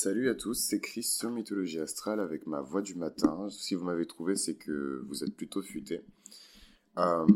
[0.00, 3.48] Salut à tous, c'est Chris sur Mythologie Astrale avec ma voix du matin.
[3.50, 6.02] Si vous m'avez trouvé, c'est que vous êtes plutôt futé.
[6.98, 7.26] Euh,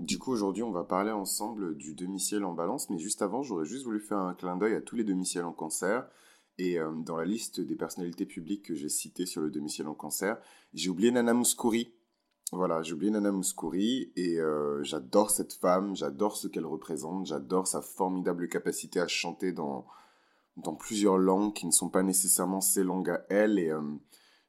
[0.00, 3.64] du coup, aujourd'hui, on va parler ensemble du demi-ciel en balance, mais juste avant, j'aurais
[3.64, 6.04] juste voulu faire un clin d'œil à tous les demi-ciels en cancer.
[6.58, 9.94] Et euh, dans la liste des personnalités publiques que j'ai citées sur le demi-ciel en
[9.94, 10.36] cancer,
[10.74, 11.94] j'ai oublié Nana Mouskouri.
[12.50, 17.68] Voilà, j'ai oublié Nana Mouskouri et euh, j'adore cette femme, j'adore ce qu'elle représente, j'adore
[17.68, 19.86] sa formidable capacité à chanter dans,
[20.62, 23.58] dans plusieurs langues qui ne sont pas nécessairement ses langues à elle.
[23.58, 23.80] Et euh,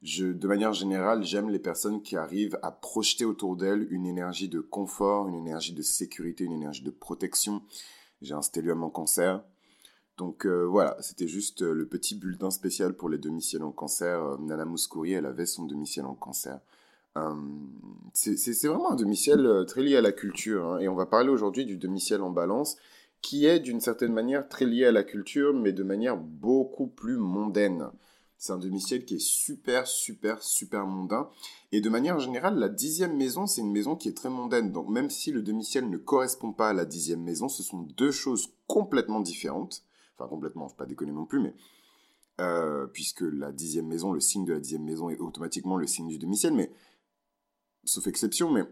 [0.02, 4.60] de manière générale, j'aime les personnes qui arrivent à projeter autour d'elles une énergie de
[4.60, 7.62] confort, une énergie de sécurité, une énergie de protection.
[8.22, 9.44] J'ai un stellium en cancer.
[10.18, 14.40] Donc euh, voilà, c'était juste euh, le petit bulletin spécial pour les demi-ciels en cancer.
[14.40, 16.60] Nana Mouskouri, elle avait son demi-ciel en cancer.
[18.14, 20.66] c'est vraiment un demi-ciel très lié à la culture.
[20.66, 20.80] Hein.
[20.80, 22.78] et on va parler aujourd'hui du demi-ciel en balance
[23.22, 27.18] qui est d'une certaine manière très lié à la culture, mais de manière beaucoup plus
[27.18, 27.90] mondaine.
[28.38, 31.30] C'est un demi-ciel qui est super, super, super mondain.
[31.72, 34.72] Et de manière générale, la dixième maison, c'est une maison qui est très mondaine.
[34.72, 38.10] Donc même si le demi-ciel ne correspond pas à la dixième maison, ce sont deux
[38.10, 39.84] choses complètement différentes.
[40.18, 41.54] Enfin, complètement, faut pas déconner non plus, mais...
[42.40, 46.08] Euh, puisque la dixième maison, le signe de la dixième maison est automatiquement le signe
[46.08, 46.72] du demi-ciel, mais...
[47.84, 48.64] Sauf exception, mais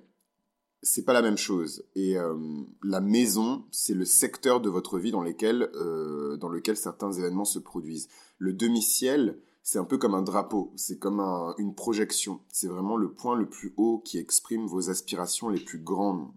[0.81, 1.83] c'est pas la même chose.
[1.95, 2.35] Et euh,
[2.83, 7.59] la maison, c'est le secteur de votre vie dans, euh, dans lequel certains événements se
[7.59, 8.09] produisent.
[8.37, 11.19] Le demi-ciel, c'est un peu comme un drapeau, c'est comme
[11.57, 12.39] une projection.
[12.51, 16.31] C'est vraiment le point le plus haut qui exprime vos aspirations les plus grandes.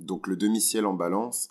[0.00, 1.48] Donc le demi-ciel en balance,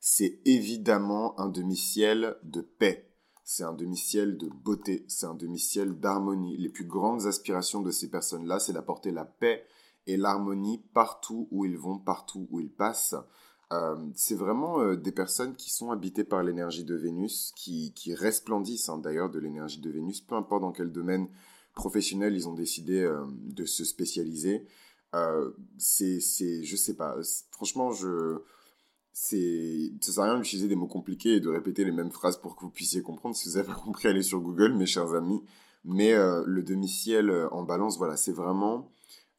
[0.00, 3.06] c'est évidemment un demi-ciel de paix.
[3.44, 6.56] C'est un demi-ciel de beauté, c'est un demi-ciel d'harmonie.
[6.56, 9.64] Les plus grandes aspirations de ces personnes-là, c'est d'apporter la paix,
[10.06, 13.14] et l'harmonie partout où ils vont, partout où ils passent.
[13.72, 18.14] Euh, c'est vraiment euh, des personnes qui sont habitées par l'énergie de Vénus, qui, qui
[18.14, 21.28] resplendissent hein, d'ailleurs de l'énergie de Vénus, peu importe dans quel domaine
[21.74, 24.66] professionnel ils ont décidé euh, de se spécialiser.
[25.78, 27.16] c'est, c'est, je sais pas,
[27.52, 28.38] franchement, je,
[29.12, 32.38] c'est, ça sert à rien d'utiliser des mots compliqués et de répéter les mêmes phrases
[32.38, 33.36] pour que vous puissiez comprendre.
[33.36, 35.42] Si vous avez compris, allez sur Google, mes chers amis.
[35.84, 38.90] Mais le demi-ciel en balance, voilà, c'est vraiment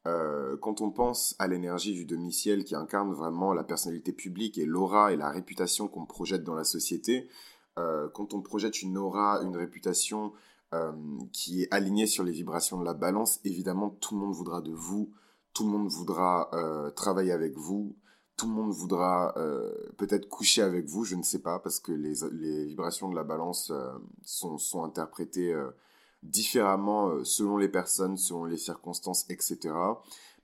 [0.06, 4.64] euh, quand on pense à l'énergie du demi-ciel qui incarne vraiment la personnalité publique et
[4.64, 7.28] l'aura et la réputation qu'on projette dans la société,
[7.78, 10.32] euh, quand on projette une aura, une réputation
[10.74, 10.92] euh,
[11.32, 14.72] qui est alignée sur les vibrations de la balance, évidemment tout le monde voudra de
[14.72, 15.12] vous,
[15.54, 16.50] tout le monde voudra
[16.96, 17.94] travailler avec vous,
[18.38, 19.34] tout le monde voudra
[19.98, 23.70] peut-être coucher avec vous, je ne sais pas, parce que les, vibrations de la balance
[24.24, 25.54] sont interprétées
[26.22, 29.74] différemment euh, selon les personnes, selon les circonstances, etc.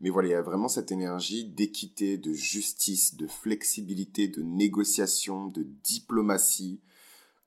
[0.01, 5.47] Mais voilà, il y a vraiment cette énergie d'équité, de justice, de flexibilité, de négociation,
[5.47, 6.81] de diplomatie.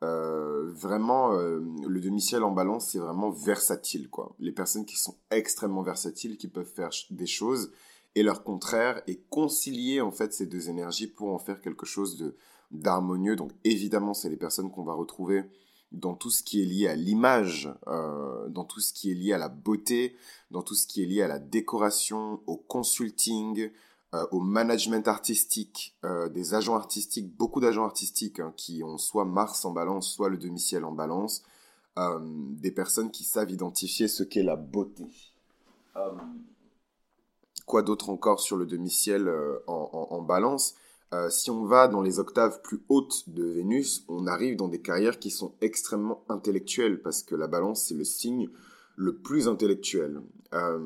[0.03, 4.36] Euh, vraiment, euh, le demi-ciel en balance, c'est vraiment versatile, quoi.
[4.40, 7.72] Les personnes qui sont extrêmement versatiles, qui peuvent faire des choses,
[8.16, 12.34] et leur contraire, et concilier, en fait, ces deux énergies pour en faire quelque chose
[12.72, 13.36] d'harmonieux.
[13.36, 15.44] Donc, évidemment, c'est les personnes qu'on va retrouver
[15.91, 19.34] dans tout ce qui est lié à l'image, euh, dans tout ce qui est lié
[19.34, 20.16] à la beauté,
[20.50, 23.72] dans tout ce qui est lié à la décoration, au consulting,
[24.13, 29.25] euh, au management artistique, euh, des agents artistiques, beaucoup d'agents artistiques hein, qui ont soit
[29.25, 31.44] Mars en balance, soit le demi-ciel en balance,
[31.97, 35.06] des personnes qui savent identifier ce qu'est la beauté.
[37.66, 39.29] quoi d'autre encore sur le demi-ciel
[39.68, 40.73] en balance?
[41.13, 44.81] Euh, si on va dans les octaves plus hautes de Vénus, on arrive dans des
[44.81, 48.49] carrières qui sont extrêmement intellectuelles, parce que la balance, c'est le signe
[48.95, 50.22] le plus intellectuel.
[50.53, 50.79] Euh,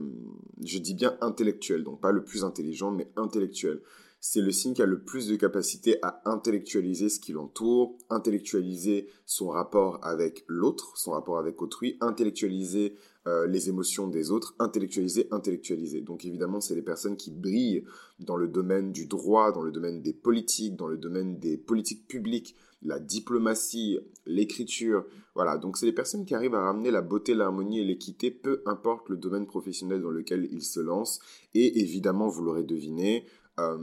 [0.63, 3.81] je dis bien intellectuel, donc pas le plus intelligent, mais intellectuel.
[4.27, 9.07] C'est le signe qui a le plus de capacité à intellectualiser ce qui l'entoure, intellectualiser
[9.27, 12.95] son rapport avec l'autre, son rapport avec autrui, intellectualiser
[13.27, 16.01] euh, les émotions des autres, intellectualiser, intellectualiser.
[16.01, 17.85] Donc évidemment, c'est les personnes qui brillent
[18.17, 22.07] dans le domaine du droit, dans le domaine des politiques, dans le domaine des politiques
[22.07, 25.05] publiques, la diplomatie, l'écriture.
[25.35, 28.63] Voilà, donc c'est les personnes qui arrivent à ramener la beauté, l'harmonie et l'équité, peu
[28.65, 31.19] importe le domaine professionnel dans lequel ils se lancent.
[31.53, 33.25] Et évidemment, vous l'aurez deviné,
[33.57, 33.77] euh,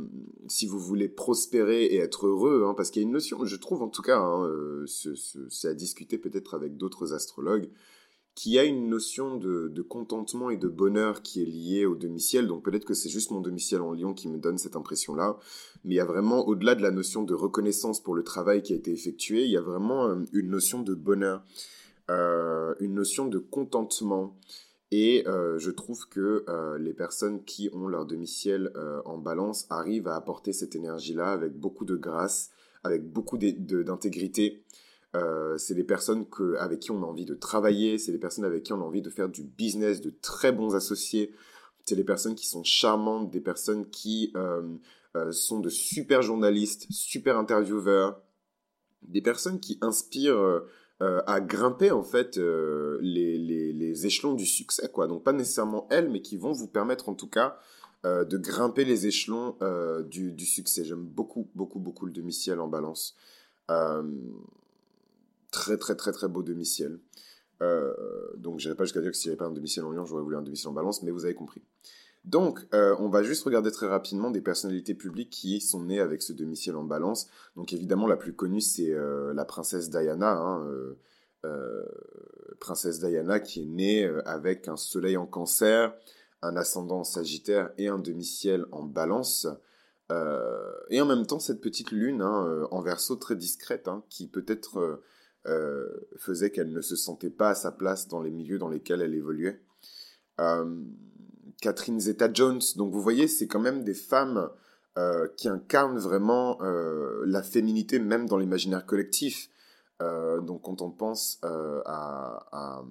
[0.48, 3.56] si vous voulez prospérer et être heureux, hein, parce qu'il y a une notion, je
[3.56, 7.69] trouve en tout cas, hein, euh, c'est à discuter peut-être avec d'autres astrologues,
[8.34, 12.46] qui a une notion de, contentement et de bonheur qui est liée au demi-ciel.
[12.46, 15.38] Donc peut-être que c'est juste mon demi-ciel en lion qui me donne cette impression-là.
[15.84, 18.72] Mais il y a vraiment, au-delà de la notion de reconnaissance pour le travail qui
[18.72, 21.42] a été effectué, il y a vraiment euh, une notion de bonheur,
[22.08, 24.36] une notion de contentement.
[24.94, 26.44] Et euh, je trouve que
[26.78, 28.72] les personnes qui ont leur demi-ciel
[29.06, 32.50] en balance arrivent à apporter cette énergie-là avec beaucoup de grâce,
[32.84, 34.62] avec beaucoup d'intégrité.
[35.56, 36.26] C'est des personnes
[36.58, 39.00] avec qui on a envie de travailler, c'est des personnes avec qui on a envie
[39.00, 41.32] de faire du business, de très bons associés,
[41.86, 44.34] c'est des personnes qui sont charmantes, des personnes qui
[45.30, 48.20] sont de super journalistes, super intervieweurs,
[49.00, 50.62] des personnes qui inspirent
[51.26, 56.08] à grimper en fait les, les, les, échelons du succès quoi donc pas nécessairement elles
[56.08, 57.58] mais qui vont vous permettre en tout cas
[58.04, 60.82] euh, de grimper les échelons euh, du, du, succès.
[60.84, 63.14] J'aime beaucoup, beaucoup, beaucoup le demi-ciel en balance.
[63.70, 64.02] Euh,
[65.52, 66.99] très, très, très, très beau demi-ciel.
[68.38, 70.05] donc, je n'irai pas jusqu'à dire que s'il n'y avait pas un demi-ciel en lion,
[70.05, 71.62] j'aurais voulu un demi-ciel en balance, mais vous avez compris.
[72.24, 76.32] Donc, on va juste regarder très rapidement des personnalités publiques qui sont nées avec ce
[76.32, 77.28] demi-ciel en balance.
[77.56, 78.94] Donc, évidemment, la plus connue, c'est
[79.34, 80.36] la princesse Diana.
[80.36, 80.64] Hein,
[82.60, 85.92] princesse Diana qui est née avec un soleil en cancer,
[86.42, 89.48] un ascendant sagittaire et un demi-ciel en balance.
[90.12, 94.04] Euh, et en même temps, cette petite lune hein, euh, en verso très discrète, hein,
[94.10, 95.00] qui peut-être
[95.46, 99.00] euh, faisait qu'elle ne se sentait pas à sa place dans les milieux dans lesquels
[99.00, 99.60] elle évoluait.
[101.62, 104.50] Catherine Zeta-Jones, donc vous voyez, c'est quand même des femmes
[105.38, 106.58] qui incarnent vraiment
[107.24, 109.48] la féminité, même dans l'imaginaire collectif.
[110.00, 112.82] donc quand on pense à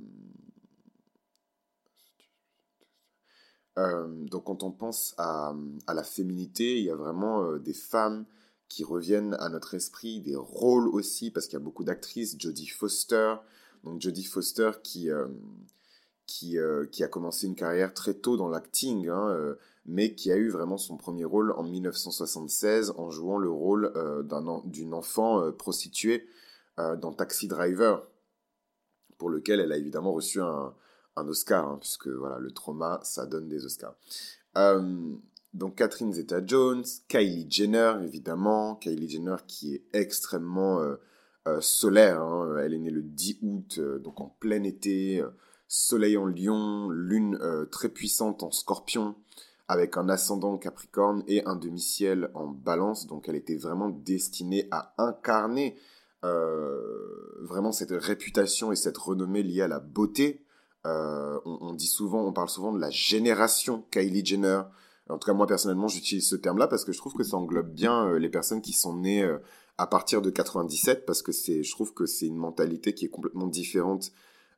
[3.78, 5.54] Euh, donc quand on pense à,
[5.94, 8.26] la féminité, il y a vraiment euh, des femmes
[8.68, 12.68] qui reviennent à notre esprit, des rôles aussi, parce qu'il y a beaucoup d'actrices, Jodie
[12.68, 13.36] Foster,
[13.84, 15.10] donc Jodie Foster qui,
[16.54, 19.56] euh, qui, a commencé une carrière très tôt dans l'acting, hein,
[19.86, 23.94] mais qui a eu vraiment son premier rôle en 1976 en jouant le rôle
[24.66, 26.28] d'une enfant prostituée
[26.78, 28.04] dans Taxi Driver,
[29.18, 30.74] pour lequel elle a évidemment reçu un,
[31.16, 33.96] Oscar, hein, puisque voilà, le trauma, ça donne des Oscars.
[34.58, 35.14] Euh,
[35.54, 38.76] donc Catherine Zeta-Jones, Kylie Jenner, évidemment.
[38.76, 40.96] Kylie Jenner qui est extrêmement euh,
[41.48, 42.22] euh, solaire.
[42.22, 42.58] Hein.
[42.64, 45.24] Elle est née le 10 août, donc en plein été.
[45.74, 47.40] Soleil en lion, lune
[47.72, 49.16] très puissante en scorpion,
[49.68, 53.08] avec un ascendant capricorne et un demi-ciel en balance.
[53.08, 55.78] Donc elle était vraiment destinée à incarner
[56.22, 60.46] vraiment cette réputation et cette renommée liée à la beauté
[60.86, 64.62] euh, on, dit souvent, on parle souvent de la génération Kylie Jenner.
[65.10, 67.70] En tout cas, moi personnellement, j'utilise ce terme-là parce que je trouve que ça englobe
[67.70, 69.38] bien euh, les personnes qui sont nées euh,
[69.78, 73.10] à partir de 97 parce que c'est, je trouve que c'est une mentalité qui est
[73.10, 74.12] complètement différente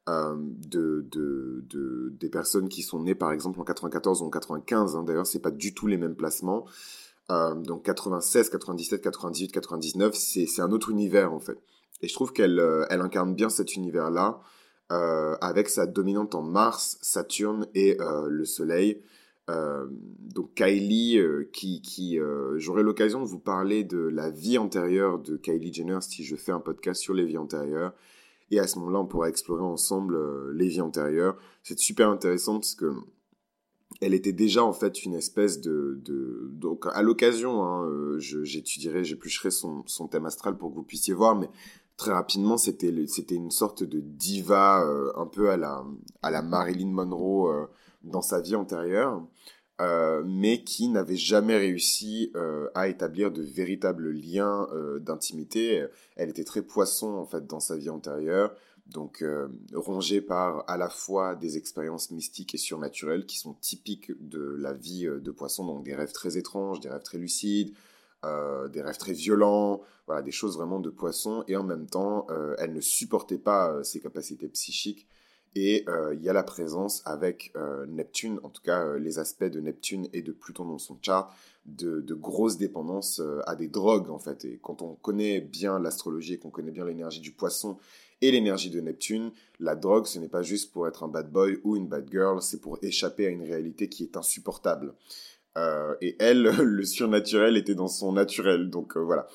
[0.08, 4.96] de, de, des personnes qui sont nées par exemple en 94 ou en 95.
[4.96, 5.04] Hein.
[5.04, 6.66] D'ailleurs, c'est pas du tout les mêmes placements.
[7.30, 11.58] donc 96, 97, 98, 99, c'est, un autre univers en fait.
[12.02, 14.42] Et je trouve qu'elle elle incarne bien cet univers-là.
[14.94, 19.02] Euh, avec sa dominante en Mars, Saturne et euh, le Soleil.
[19.50, 21.20] Euh, donc Kylie,
[21.52, 22.20] qui, qui
[22.58, 26.52] j'aurai l'occasion de vous parler de la vie antérieure de Kylie Jenner si je fais
[26.52, 27.94] un podcast sur les vies antérieures.
[28.54, 31.38] Et à ce moment-là, on pourra explorer ensemble les vies antérieures.
[31.64, 32.94] C'est super intéressant parce que
[34.02, 39.52] elle était déjà en fait une espèce de, de donc à l'occasion, hein, j'étudierai, j'éplucherai
[39.52, 41.50] son, thème astral pour que vous puissiez voir, mais
[41.98, 45.84] très rapidement, c'était c'était une sorte de diva euh, un peu à la
[46.22, 47.66] à la Marilyn Monroe euh,
[48.04, 49.26] dans sa vie antérieure,
[49.82, 52.32] euh, mais qui n'avait jamais réussi
[52.76, 54.68] à établir de véritables liens
[55.00, 55.86] d'intimité.
[56.16, 58.56] Elle était très poisson en fait dans sa vie antérieure,
[58.88, 59.24] donc
[59.74, 64.74] rongée par à la fois des expériences mystiques et surnaturelles qui sont typiques de la
[64.74, 67.74] vie de poisson, donc des rêves très étranges, des rêves très lucides.
[68.26, 72.26] Euh, des rêves très violents, voilà, des choses vraiment de poisson, et en même temps,
[72.30, 75.08] euh, elle ne supportait pas euh, ses capacités psychiques.
[75.56, 77.54] Et il y a la présence avec
[77.88, 81.32] Neptune, en tout cas les aspects de Neptune et de Pluton dans son chart,
[81.66, 84.46] de, de grosses dépendances à des drogues en fait.
[84.46, 87.78] Et quand on connaît bien l'astrologie et qu'on connaît bien l'énergie du poisson
[88.24, 91.60] et l'énergie de Neptune, la drogue, ce n'est pas juste pour être un bad boy
[91.64, 94.94] ou une bad girl, c'est pour échapper à une réalité qui est insupportable.
[95.58, 98.70] Euh, et elle, le surnaturel était dans son naturel.
[98.70, 99.28] Donc euh, voilà.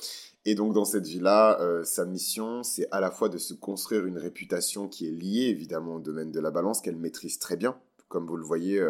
[0.44, 4.06] Et donc dans cette vie-là, euh, sa mission, c'est à la fois de se construire
[4.06, 7.78] une réputation qui est liée évidemment au domaine de la balance, qu'elle maîtrise très bien.
[8.08, 8.82] Comme vous le voyez,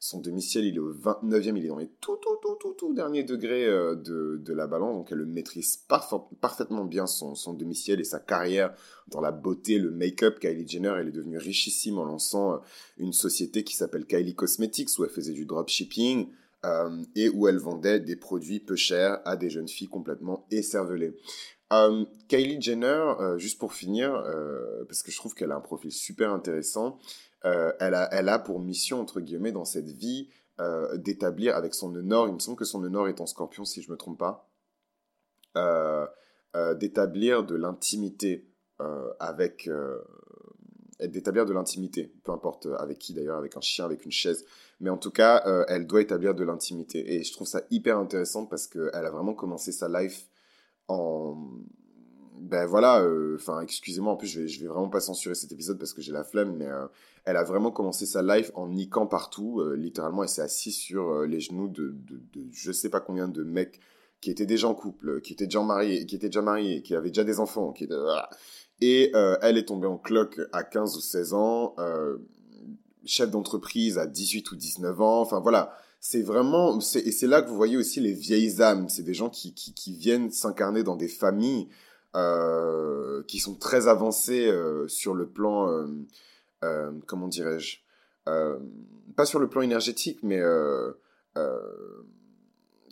[0.00, 2.92] son demi-ciel, il est au 29e, il est dans les tout, tout, tout, tout, tout
[2.92, 4.96] derniers degrés de, de, la balance.
[4.96, 5.76] Donc elle le maîtrise
[6.40, 8.74] parfaitement bien, son, son et sa carrière
[9.08, 10.40] dans la beauté, le make-up.
[10.40, 12.60] Kylie Jenner, elle est devenue richissime en lançant
[12.98, 16.28] une société qui s'appelle Kylie Cosmetics, où elle faisait du dropshipping.
[16.64, 21.14] Euh, et où elle vendait des produits peu chers à des jeunes filles complètement écervelées.
[21.74, 22.86] Euh, Kylie Jenner,
[23.20, 24.12] euh, juste pour finir,
[24.88, 26.98] parce que je trouve qu'elle a un profil super intéressant,
[27.42, 30.30] elle, a, pour mission, entre guillemets, dans cette vie,
[30.94, 33.88] d'établir avec son nœud il me semble que son nœud est en scorpion si je
[33.88, 34.48] ne me trompe pas,
[36.76, 38.48] d'établir de l'intimité
[39.20, 39.68] avec
[41.00, 44.46] d'établir de l'intimité, peu importe avec qui d'ailleurs, avec un chien, avec une chaise,
[44.80, 47.14] mais en tout cas, elle doit établir de l'intimité.
[47.14, 50.28] Et je trouve ça hyper intéressant parce qu'elle a vraiment commencé sa life
[50.88, 51.36] en
[52.44, 55.78] ben voilà, euh, enfin excusez-moi, en plus je vais, vais vraiment pas censurer cet épisode
[55.78, 56.86] parce que j'ai la flemme, mais euh,
[57.24, 61.22] elle a vraiment commencé sa life en niquant partout, euh, littéralement elle s'est assise sur
[61.22, 63.80] les genoux de, de, de, je sais pas combien de mecs
[64.20, 67.10] qui étaient déjà en couple, qui étaient déjà mariés, qui étaient déjà mariés, qui avaient
[67.10, 67.88] déjà des enfants, qui
[68.80, 71.76] et elle est tombée en cloque à 15 ou 16 ans,
[73.06, 77.48] chef d'entreprise à 18 ou 19 ans, enfin voilà, c'est vraiment, et c'est là que
[77.48, 81.08] vous voyez aussi les vieilles âmes, c'est des gens qui, qui, viennent s'incarner dans des
[81.08, 81.68] familles
[82.14, 85.86] euh, qui sont très avancés euh, sur le plan,
[86.62, 87.78] euh, comment dirais-je,
[89.16, 90.40] pas sur le plan énergétique, mais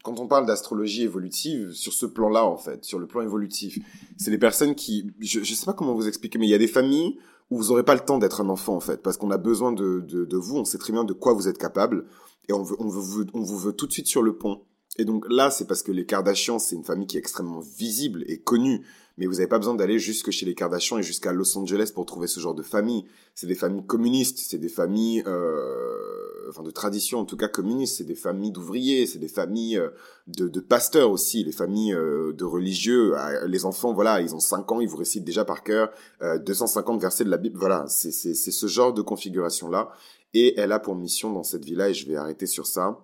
[0.02, 3.78] quand on parle d'astrologie évolutive, sur ce plan-là, en fait, sur le plan évolutif,
[4.16, 6.58] c'est des personnes qui, je ne sais pas comment vous expliquer, mais il y a
[6.58, 7.18] des familles
[7.52, 9.72] où vous n'aurez pas le temps d'être un enfant, en fait, parce qu'on a besoin
[9.72, 12.06] de, de, vous, on sait très bien de quoi vous êtes capable,
[12.48, 14.62] et on, veut, on, veut, on vous veut tout de suite sur le pont.
[14.98, 18.24] Et donc là, c'est parce que les Kardashians, c'est une famille qui est extrêmement visible
[18.26, 18.86] et connue
[19.18, 22.06] mais vous n'avez pas besoin d'aller jusque chez les Kardashians et jusqu'à Los Angeles pour
[22.06, 23.04] trouver ce genre de famille.
[23.34, 27.98] C'est des familles communistes, c'est des familles, euh, enfin de tradition en tout cas communiste,
[27.98, 29.90] c'est des familles d'ouvriers, c'est des familles euh,
[30.26, 33.14] de, de, pasteurs aussi, les familles euh, de religieux.
[33.16, 35.90] Ah, les enfants, voilà, ils ont 5 ans, ils vous récitent déjà par cœur
[36.20, 37.58] 250 versets de la Bible.
[37.58, 39.90] Voilà, c'est ce genre de configuration-là.
[40.34, 42.98] Et elle a pour mission dans cette vie-là, et je vais arrêter sur ça,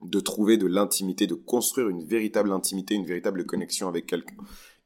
[0.00, 4.36] de trouver de l'intimité, de construire une véritable intimité, une véritable connexion avec quelqu'un.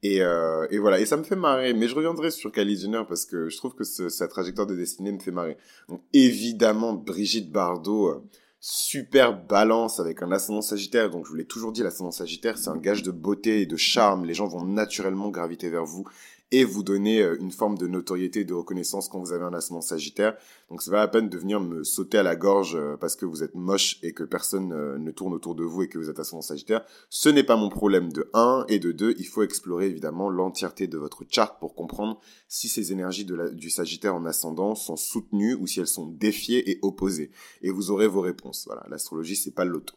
[0.02, 1.74] Et, euh, et, voilà, et ça me fait marrer.
[1.74, 5.12] Mais je reviendrai sur Kylie Jenner parce que je trouve que sa trajectoire de destinée
[5.12, 5.56] me fait marrer.
[5.88, 8.22] Donc évidemment, Brigitte Bardot, euh,
[8.58, 11.10] super balance avec un ascendant sagittaire.
[11.10, 13.76] Donc je vous l'ai toujours dit, l'ascendant sagittaire, c'est un gage de beauté et de
[13.76, 14.24] charme.
[14.24, 16.04] Les gens vont naturellement graviter vers vous
[16.52, 19.54] et vous donner euh, une forme de notoriété et de reconnaissance quand vous avez un
[19.54, 20.36] ascendant sagittaire.
[20.70, 23.24] Donc c'est pas la peine de venir me sauter à la gorge euh, parce que
[23.24, 26.10] vous êtes moche et que personne euh, ne tourne autour de vous et que vous
[26.10, 26.84] êtes ascendant sagittaire.
[27.08, 29.16] Ce n'est pas mon problème de 1 et de 2.
[29.18, 34.14] Il faut explorer évidemment l'entièreté de votre charte pour comprendre si ces énergies du sagittaire
[34.14, 37.30] en ascendant sont soutenues ou si elles sont défiées et opposées.
[37.62, 38.64] Et vous aurez vos réponses.
[38.66, 39.94] Voilà, l'astrologie c'est pas l'auto.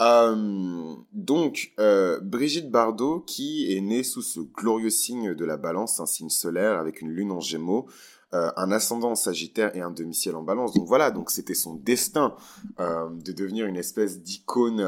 [0.00, 6.00] Euh, donc, euh, Brigitte Bardot, qui est née sous ce glorieux signe de la balance,
[6.00, 7.86] un signe solaire avec une lune en gémeaux,
[8.32, 10.72] euh, un ascendant en sagittaire et un demi-ciel en balance.
[10.72, 12.34] Donc voilà, donc c'était son destin
[12.78, 14.78] de devenir une espèce d'icône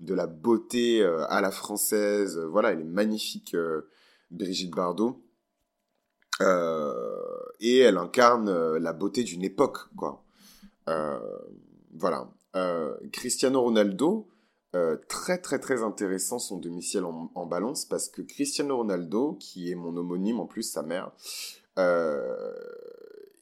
[0.00, 2.38] de la beauté à la française.
[2.38, 3.56] Voilà, elle est magnifique,
[4.30, 5.22] Brigitte Bardot.
[6.40, 10.22] et elle incarne la beauté d'une époque, quoi.
[11.94, 12.28] voilà.
[13.12, 14.26] Cristiano Ronaldo,
[14.74, 19.74] euh, très très très intéressant son demi-ciel en, balance parce que Cristiano Ronaldo, qui est
[19.74, 21.12] mon homonyme en plus, sa mère,
[21.78, 22.54] euh,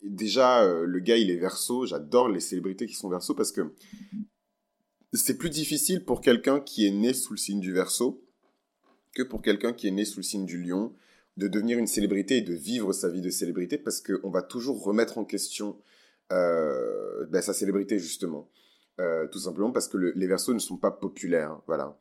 [0.03, 3.73] déjà euh, le gars il est verso, j'adore les célébrités qui sont verso parce que
[5.13, 8.25] c'est plus difficile pour quelqu'un qui est né sous le signe du verso
[9.15, 10.93] que pour quelqu'un qui est né sous le signe du lion
[11.37, 14.83] de devenir une célébrité et de vivre sa vie de célébrité parce qu'on va toujours
[14.83, 15.77] remettre en question
[16.29, 18.49] ben, sa célébrité justement.
[19.01, 21.99] Euh, tout simplement parce que les versos ne sont pas populaires, voilà.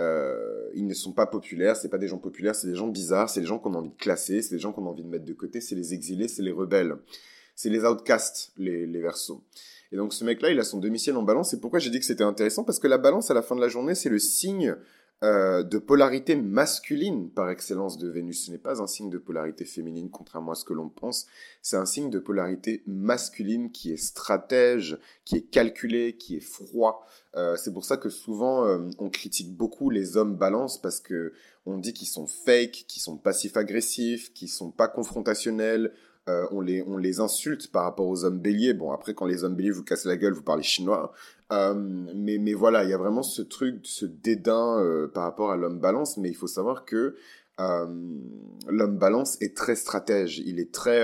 [0.00, 3.30] Euh, ils ne sont pas populaires, c'est pas des gens populaires, c'est des gens bizarres,
[3.30, 5.08] c'est des gens qu'on a envie de classer, c'est des gens qu'on a envie de
[5.08, 6.96] mettre de côté, c'est les exilés, c'est les rebelles,
[7.54, 9.42] c'est les outcasts, les, les versos.
[9.92, 12.04] Et donc ce mec-là, il a son demi-ciel en balance, et pourquoi j'ai dit que
[12.04, 12.64] c'était intéressant?
[12.64, 14.76] Parce que la balance, à la fin de la journée, c'est le signe
[15.22, 18.46] euh, de polarité masculine par excellence de Vénus.
[18.46, 21.26] Ce n'est pas un signe de polarité féminine, contrairement à ce que l'on pense.
[21.62, 27.06] C'est un signe de polarité masculine qui est stratège, qui est calculé, qui est froid.
[27.36, 31.32] Euh, c'est pour ça que souvent euh, on critique beaucoup les hommes balance parce que
[31.66, 35.92] on dit qu'ils sont fake, qu'ils sont passifs-agressifs, qu'ils sont pas confrontationnels.
[36.26, 38.74] on, les, on les insulte par rapport aux hommes béliers.
[38.74, 41.12] Bon, après, quand les hommes béliers vous cassent la gueule, vous parlez chinois.
[41.52, 45.56] Euh, mais, voilà, il y a vraiment ce truc, ce dédain euh, par rapport à
[45.56, 47.14] l'homme balance, mais il faut savoir que
[47.60, 47.86] euh,
[48.68, 51.02] l'homme balance est très stratège, il est très...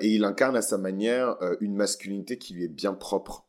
[0.00, 3.46] et il incarne à sa manière une masculinité qui lui est bien propre.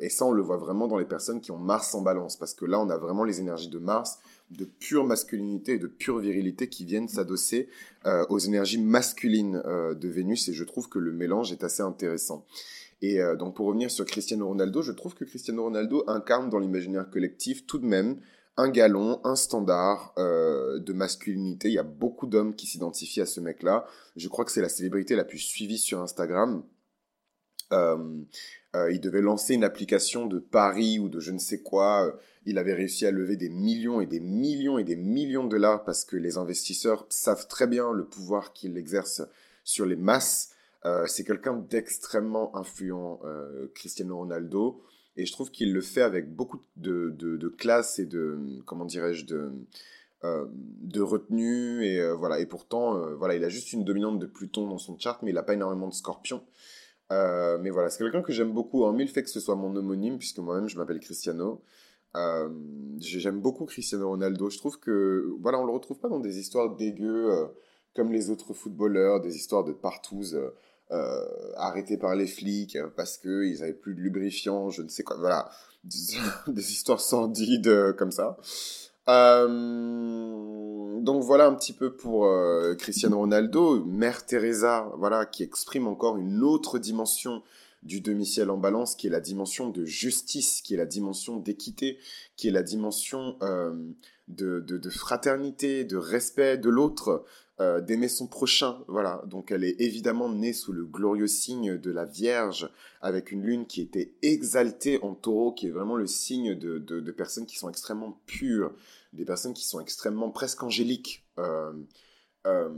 [0.00, 2.54] et ça, on le voit vraiment dans les personnes qui ont Mars en balance, parce
[2.54, 4.18] que là, on a vraiment les énergies de Mars,
[4.50, 7.68] de pure masculinité et de pure virilité qui viennent s'adosser
[8.28, 12.44] aux énergies masculines de Vénus, et je trouve que le mélange est assez intéressant.
[13.00, 16.58] Et euh, donc pour revenir sur Cristiano Ronaldo, je trouve que Cristiano Ronaldo incarne dans
[16.58, 18.20] l'imaginaire collectif tout de même
[18.56, 21.68] un galon, un standard euh, de masculinité.
[21.68, 23.86] Il y a beaucoup d'hommes qui s'identifient à ce mec-là.
[24.16, 26.64] Je crois que c'est la célébrité la plus suivie sur Instagram.
[27.70, 32.18] il devait lancer une application de paris ou de je ne sais quoi.
[32.46, 35.84] Il avait réussi à lever des millions et des millions et des millions de dollars
[35.84, 39.22] parce que les investisseurs savent très bien le pouvoir qu'il exerce
[39.62, 40.50] sur les masses.
[41.06, 43.20] C'est quelqu'un d'extrêmement influent,
[43.74, 44.82] Cristiano Ronaldo.
[45.18, 49.26] Et je trouve qu'il le fait avec beaucoup de, de, classe et de, comment dirais-je,
[49.26, 49.50] de,
[50.22, 51.84] euh, de retenue.
[51.84, 52.38] Et euh, voilà.
[52.38, 55.32] Et pourtant, euh, voilà, il a juste une dominante de Pluton dans son chart, mais
[55.32, 56.44] il n'a pas énormément de Scorpion.
[57.10, 60.18] mais voilà, c'est quelqu'un que j'aime beaucoup, hormis le fait que ce soit mon homonyme,
[60.18, 61.62] puisque moi-même je m'appelle Cristiano.
[63.00, 64.50] j'aime beaucoup Cristiano Ronaldo.
[64.50, 67.48] Je trouve que, voilà, on le retrouve pas dans des histoires dégueu
[67.96, 70.36] comme les autres footballeurs, des histoires de partous
[70.90, 71.26] euh,
[71.56, 75.18] arrêtés par les flics euh, parce qu'ils avaient plus de lubrifiant, je ne sais quoi.
[75.18, 75.50] Voilà,
[75.84, 76.16] des,
[76.70, 78.38] histoires sordides euh, comme ça.
[79.06, 79.12] donc
[81.22, 82.26] voilà un petit peu pour
[82.78, 87.42] Cristiano Ronaldo, Mère Teresa, voilà, qui exprime encore une autre dimension
[87.82, 91.98] du demi-ciel en balance, qui est la dimension de justice, qui est la dimension d'équité,
[92.36, 93.36] qui est la dimension
[94.28, 97.24] de, de, fraternité, de respect de l'autre,
[97.60, 98.78] euh, d'aimer son prochain.
[98.86, 102.70] Voilà, donc elle est évidemment née sous le glorieux signe de la Vierge,
[103.02, 107.10] avec une lune qui était exaltée en taureau, qui est vraiment le signe de, de,
[107.10, 108.72] personnes qui sont extrêmement pures,
[109.12, 111.26] des personnes qui sont extrêmement presque angéliques.
[111.38, 111.72] Euh,
[112.46, 112.70] euh,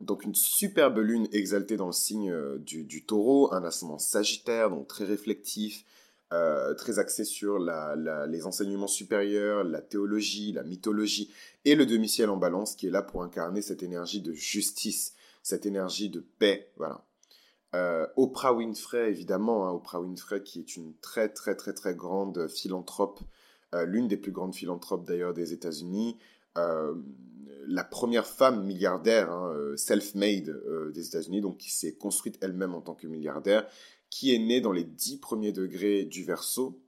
[0.00, 4.88] donc une superbe lune exaltée dans le signe du, du taureau, un ascendant sagittaire, donc
[4.88, 5.84] très réflectif,
[6.32, 11.32] euh, très axé sur les enseignements supérieurs, la théologie, la mythologie,
[11.64, 15.14] et le demi-ciel en balance qui est là pour incarner cette énergie de justice,
[15.44, 17.04] cette énergie de paix, voilà.
[17.76, 22.48] Euh, Oprah Winfrey, évidemment, hein, Oprah Winfrey qui est une très très très très grande
[22.48, 23.20] philanthrope,
[23.76, 26.18] euh, l'une des plus grandes philanthropes d'ailleurs des États-Unis,
[27.68, 30.60] la première femme milliardaire, hein, self-made
[30.92, 33.68] des États-Unis, donc qui s'est construite elle-même en tant que milliardaire,
[34.18, 36.80] qui est né dans les dix premiers degrés du Verseau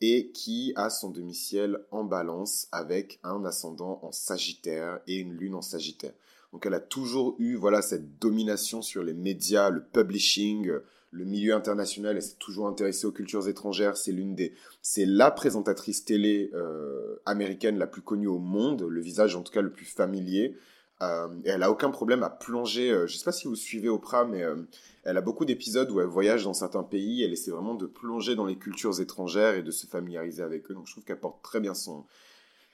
[0.00, 5.54] et qui a son demi-ciel en balance avec un ascendant en Sagittaire et une lune
[5.54, 6.12] en Sagittaire.
[6.52, 10.72] Donc elle a toujours eu voilà cette domination sur les médias, le publishing,
[11.12, 12.16] le milieu international.
[12.16, 13.96] Elle s'est toujours intéressée aux cultures étrangères.
[13.96, 14.52] C'est l'une des,
[14.82, 19.52] c'est la présentatrice télé euh, américaine la plus connue au monde, le visage en tout
[19.52, 20.56] cas le plus familier.
[21.02, 22.90] Euh, et elle a aucun problème à plonger.
[22.90, 24.56] Euh, je sais pas si vous suivez Oprah, mais euh,
[25.04, 27.22] elle a beaucoup d'épisodes où elle voyage dans certains pays.
[27.22, 30.74] Elle essaie vraiment de plonger dans les cultures étrangères et de se familiariser avec eux.
[30.74, 32.04] Donc je trouve qu'elle porte très bien son.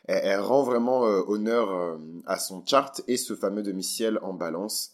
[0.05, 4.91] Elle, rend vraiment honneur à son chart et ce fameux demi-ciel en balance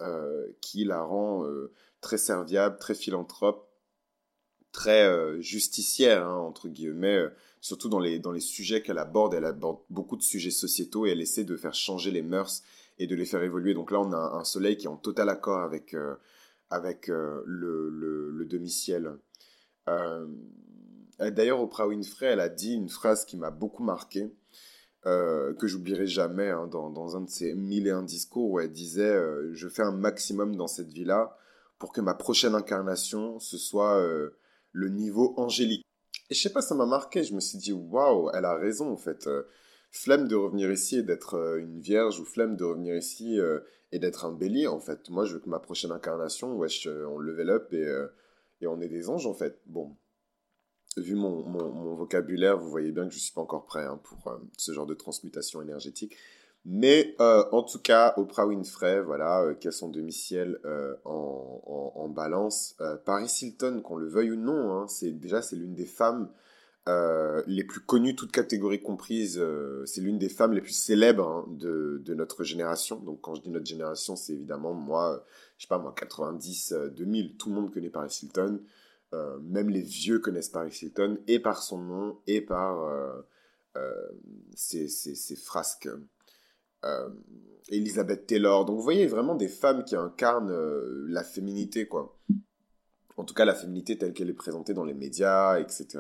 [0.61, 1.47] qui la rend
[2.03, 3.71] très serviable, très philanthrope,
[4.71, 7.25] très justicière, hein, entre guillemets,
[7.63, 9.33] surtout dans les, dans les sujets qu'elle aborde.
[9.33, 12.63] Elle aborde beaucoup de sujets sociétaux et elle essaie de faire changer les mœurs
[12.99, 13.75] et de les faire évoluer.
[13.75, 16.15] Donc là, on a un soleil qui est en total accord avec, euh,
[16.71, 19.17] avec euh, le, demi-ciel.
[19.89, 20.27] Euh,
[21.19, 24.31] d'ailleurs, Oprah Winfrey, elle a dit une phrase qui m'a beaucoup marqué,
[25.05, 28.71] que j'oublierai jamais hein, dans, dans, un de ses mille et un discours où elle
[28.71, 29.19] disait
[29.53, 31.35] Je fais un maximum dans cette vie-là
[31.79, 34.07] pour que ma prochaine incarnation, ce soit
[34.73, 35.87] le niveau angélique.
[36.29, 37.25] Et je sais pas, ça m'a marqué.
[37.25, 39.27] Je me suis dit Waouh, elle a raison en fait
[39.99, 43.59] flemme de revenir ici et d'être euh, une vierge ou flemme de revenir ici euh,
[43.91, 45.11] et d'être un bélier en fait.
[45.11, 47.87] Moi je veux que ma prochaine incarnation, wesh, euh, on level up et,
[48.61, 49.61] et on est des anges en fait.
[49.67, 49.97] Bon,
[50.97, 54.01] vu mon, mon, vocabulaire, vous voyez bien que je ne suis pas encore prêt hein,
[54.05, 56.17] pour ce genre de transmutation énergétique.
[56.65, 60.59] Mais en tout cas, Oprah Winfrey, voilà, qui a son demi-ciel
[61.05, 62.77] en, en, balance.
[63.07, 66.29] Paris Hilton, qu'on le veuille ou non, hein, c'est déjà c'est l'une des femmes
[66.89, 69.39] euh, les plus connues, toutes catégories comprises.
[69.39, 72.97] Euh, c'est l'une des femmes les plus célèbres hein, de, notre génération.
[72.97, 75.23] Donc quand je dis notre génération, c'est évidemment moi,
[75.59, 77.27] je sais pas moi, 90, 2000.
[77.27, 78.61] Euh, tout le monde connaît Paris Hilton.
[79.43, 83.25] même les vieux connaissent Paris Hilton et par son nom et par
[84.55, 85.91] ses, ses, frasques.
[87.69, 88.65] Elizabeth Taylor.
[88.65, 90.55] Donc vous voyez vraiment des femmes qui incarnent
[91.07, 92.19] la féminité, quoi.
[93.19, 95.99] En tout cas, la féminité telle qu'elle est présentée dans les médias, etc.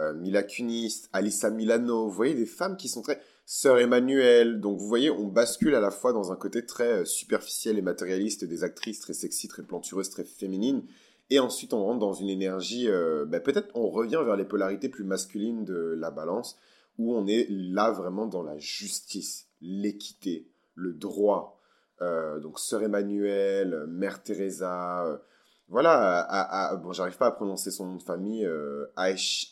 [0.00, 3.20] Euh, Mila Kunis, Alissa Milano, vous voyez des femmes qui sont très...
[3.50, 7.04] Sœur Emmanuel, donc vous voyez, on bascule à la fois dans un côté très euh,
[7.06, 10.82] superficiel et matérialiste des actrices très sexy, très plantureuses, très féminines,
[11.30, 14.90] et ensuite on rentre dans une énergie, euh, ben, peut-être on revient vers les polarités
[14.90, 16.58] plus masculines de la balance,
[16.98, 21.58] où on est là vraiment dans la justice, l'équité, le droit.
[22.00, 25.22] donc Sœur Emmanuel, Mère Teresa,
[25.68, 28.86] voilà, bon, j'arrive pas à prononcer son nom de famille, euh,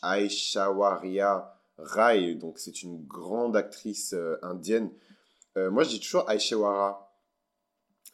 [0.03, 4.89] Aishawaria Rai, donc c'est une grande actrice euh, indienne.
[5.57, 7.13] Euh, moi, je dis toujours Aishawara,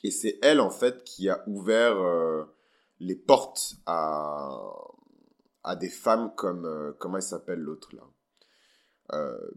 [0.03, 2.43] Et c'est elle, en fait, qui a ouvert euh,
[2.99, 4.59] les portes à,
[5.63, 8.03] à des femmes comme, euh, comment elle s'appelle l'autre là?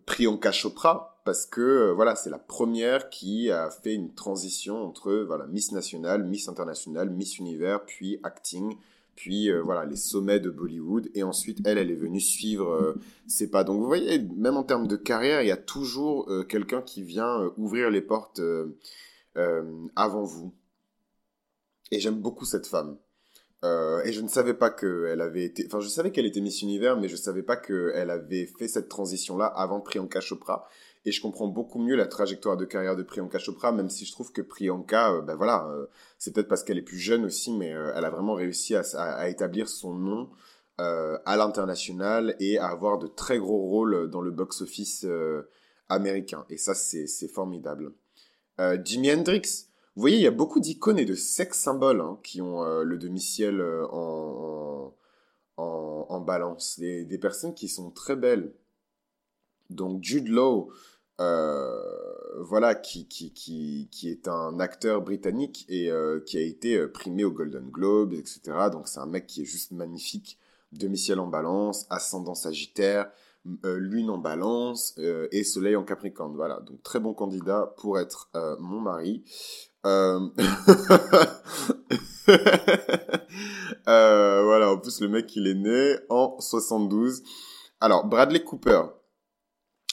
[0.07, 5.47] Priyanka Chopra, parce que voilà, c'est la première qui a fait une transition entre voilà,
[5.47, 8.79] Miss Nationale, Miss Internationale, Miss Univers, puis acting,
[9.15, 11.11] puis euh, voilà les sommets de Bollywood.
[11.15, 12.95] Et ensuite elle elle est venue suivre euh,
[13.27, 13.63] ses pas.
[13.63, 17.03] Donc vous voyez même en termes de carrière il y a toujours euh, quelqu'un qui
[17.03, 18.41] vient ouvrir les portes
[19.97, 20.55] avant vous.
[21.91, 22.97] Et j'aime beaucoup cette femme.
[23.63, 26.99] Et je ne savais pas qu'elle avait été enfin je savais qu'elle était Miss Univers
[26.99, 30.67] mais je ne savais pas qu'elle avait fait cette transition là avant Priyanka Chopra
[31.09, 34.13] et je comprends beaucoup mieux la trajectoire de carrière de Priyanka Chopra, même si je
[34.13, 35.87] trouve que Priyanka, euh, ben voilà, euh,
[36.19, 39.29] c'est peut-être parce qu'elle est plus jeune aussi, mais euh, elle a vraiment réussi à,
[39.29, 40.29] établir son nom
[40.81, 45.05] à l'international et à avoir de très gros rôles dans le box-office
[45.89, 46.45] américain.
[46.51, 47.95] Et ça, c'est formidable.
[48.85, 49.67] Jimi Hendrix,
[49.97, 52.97] vous voyez, il y a beaucoup d'icônes et de sex symboles hein, qui ont le
[52.97, 54.95] demi-ciel en,
[56.25, 56.79] balance.
[56.79, 58.53] Des, des personnes qui sont très belles.
[59.71, 60.71] Donc Jude Law,
[61.19, 66.89] voilà, qui, qui, qui, qui, est un acteur britannique et euh, qui a été euh,
[66.89, 68.41] primé au Golden Globe, etc.
[68.73, 70.39] Donc c'est un mec qui est juste magnifique,
[70.73, 73.11] demi-ciel en balance, ascendant sagittaire,
[73.65, 76.35] lune en balance et soleil en capricorne.
[76.37, 78.29] Voilà, donc très bon candidat pour être
[78.61, 79.25] mon mari.
[83.87, 87.23] voilà, en plus le mec il est né en 72.
[87.81, 88.83] Alors Bradley Cooper,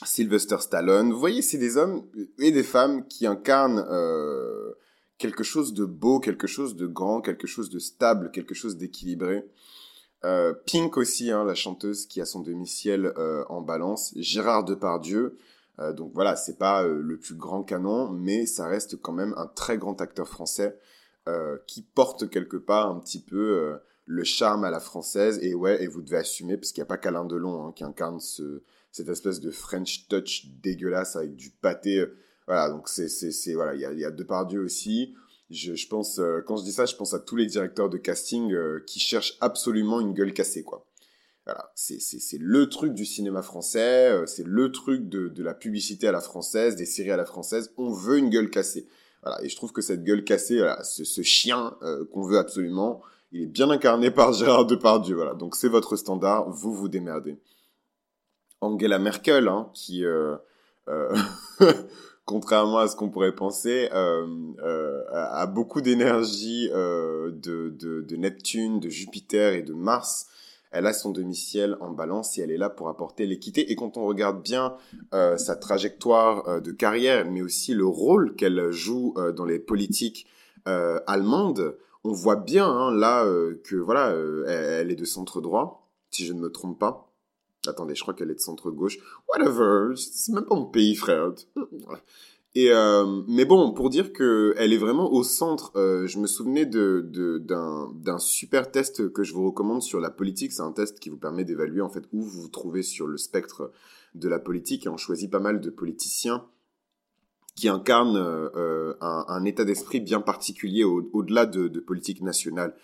[0.03, 1.11] Sylvester Stallone.
[1.11, 2.05] Vous voyez, c'est des hommes
[2.39, 4.73] et des femmes qui incarnent euh,
[5.17, 9.45] quelque chose de beau, quelque chose de grand, quelque chose de stable, quelque chose d'équilibré.
[10.25, 14.13] Euh, Pink aussi, hein, la chanteuse qui a son demi-ciel euh, en balance.
[14.17, 15.37] Gérard Depardieu.
[15.79, 19.33] Euh, donc voilà, c'est pas euh, le plus grand canon, mais ça reste quand même
[19.37, 20.77] un très grand acteur français
[21.65, 25.39] qui porte quelque part un petit peu le charme à la française.
[25.41, 27.83] Et ouais, et vous devez assumer, parce qu'il n'y a pas qu'Alain Delon hein, qui
[27.83, 28.61] incarne ce,
[28.95, 32.05] cette espèce de French touch dégueulasse avec du pâté.
[32.47, 35.13] Voilà, donc c'est, c'est, c'est, voilà, il y a, y a Depardieu aussi.
[35.49, 37.97] Je, je pense, euh, quand je dis ça, je pense à tous les directeurs de
[37.97, 40.87] casting euh, qui cherchent absolument une gueule cassée, quoi.
[41.45, 45.43] Voilà, c'est, c'est, c'est le truc du cinéma français, euh, c'est le truc de, de
[45.43, 47.73] la publicité à la française, des séries à la française.
[47.75, 48.87] On veut une gueule cassée.
[49.23, 51.75] Voilà, et je trouve que cette gueule cassée, voilà, ce, ce chien
[52.13, 53.01] qu'on veut absolument,
[53.33, 55.15] il est bien incarné par Gérard Depardieu.
[55.15, 57.35] Voilà, donc c'est votre standard, vous vous démerdez.
[58.65, 60.35] Angela Merkel, hein, qui, euh,
[60.87, 61.15] euh,
[62.25, 69.61] contrairement à ce qu'on pourrait penser, euh, a beaucoup d'énergie de, Neptune, de Jupiter et
[69.61, 70.27] de Mars.
[70.71, 73.71] Elle a son demi-ciel en balance et elle est là pour apporter l'équité.
[73.71, 74.75] Et quand on regarde bien
[75.11, 80.27] sa trajectoire de carrière, mais aussi le rôle qu'elle joue dans les politiques
[80.65, 83.23] allemandes, on voit bien hein, là
[83.63, 84.13] que voilà,
[84.47, 87.04] elle est de centre droit, si je ne me trompe pas.
[87.67, 88.97] Attendez, je crois qu'elle est de centre-gauche.
[89.29, 91.31] Whatever, c'est même pas mon pays, frère.
[92.57, 96.25] Et euh, mais bon, pour dire que elle est vraiment au centre, euh, je me
[96.25, 97.01] souvenais de
[97.43, 100.53] d'un d'un super test que je vous recommande sur la politique.
[100.53, 103.17] C'est un test qui vous permet d'évaluer en fait où vous vous trouvez sur le
[103.17, 103.71] spectre
[104.13, 104.85] de la politique.
[104.85, 106.45] Et on choisit pas mal de politiciens
[107.55, 112.75] qui incarnent euh, un, un, état d'esprit bien particulier au-delà de, de politique nationale.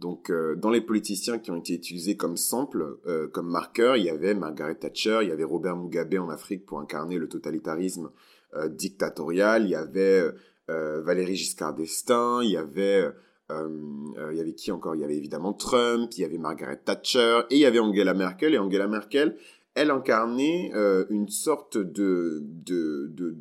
[0.00, 4.04] Donc, euh, dans les politiciens qui ont été utilisés comme sample, euh, comme marqueur, il
[4.04, 8.10] y avait Margaret Thatcher, il y avait Robert Mugabe en Afrique pour incarner le totalitarisme
[8.54, 10.24] euh, dictatorial, il y avait
[10.68, 13.10] Valéry Giscard d'Estaing, il y avait
[13.50, 14.94] il y avait qui encore?
[14.94, 18.14] Il y avait évidemment Trump, il y avait Margaret Thatcher et il y avait Angela
[18.14, 18.54] Merkel.
[18.54, 19.36] Et Angela Merkel,
[19.74, 20.70] elle incarnait
[21.10, 22.40] une sorte de,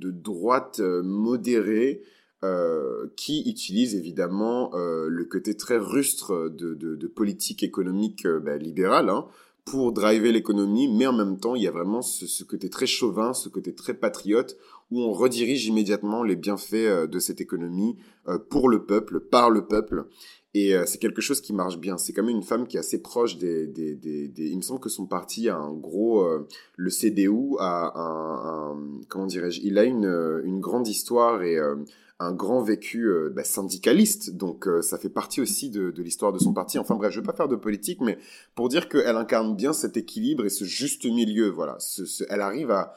[0.10, 2.02] droite modérée
[2.44, 8.40] euh, qui utilise évidemment euh, le côté très rustre de, de, de politique économique euh,
[8.40, 9.28] ben, libérale hein,
[9.70, 13.34] pour driver l'économie, mais en même temps, il y a vraiment ce, côté très chauvin,
[13.34, 14.58] ce côté très patriote,
[14.92, 17.98] où on redirige immédiatement les bienfaits euh, de cette économie
[18.28, 20.06] euh, pour le peuple, par le peuple.
[20.56, 21.98] Et euh, c'est quelque chose qui marche bien.
[21.98, 23.68] C'est quand même une femme qui est assez proche des...
[23.68, 26.28] des, des, Il me semble que son parti a un gros...
[26.76, 28.72] le CDU a un...
[28.72, 31.60] un comment dirais-je Il a une, une grande histoire et
[32.20, 36.40] un grand vécu euh, bah, syndicaliste, donc euh, ça fait partie aussi de, l'histoire de
[36.40, 36.78] son parti.
[36.78, 38.18] Enfin bref, je vais pas faire de politique, mais
[38.56, 41.50] pour dire qu'elle incarne bien cet équilibre et ce juste milieu.
[41.50, 41.78] Voilà,
[42.30, 42.94] elle arrive à,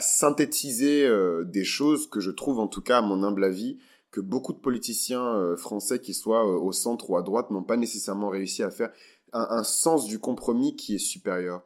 [0.00, 3.78] synthétiser euh, des choses que je trouve, en tout cas à mon humble avis,
[4.12, 8.28] que beaucoup de politiciens français, qui soient au centre ou à droite, n'ont pas nécessairement
[8.28, 8.90] réussi à faire.
[9.32, 11.62] Un, sens du compromis qui est supérieur.